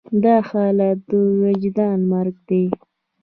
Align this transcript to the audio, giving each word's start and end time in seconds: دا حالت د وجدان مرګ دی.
دا 0.23 0.35
حالت 0.49 0.97
د 1.09 1.11
وجدان 1.41 1.99
مرګ 2.11 2.35
دی. 2.49 2.65